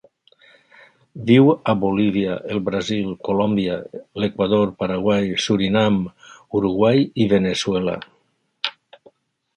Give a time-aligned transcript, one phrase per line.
[1.27, 3.77] Viu a Bolívia, el Brasil, Colòmbia,
[4.23, 6.01] l'Equador, Paraguai, Surinam,
[6.61, 7.99] Uruguai i Veneçuela.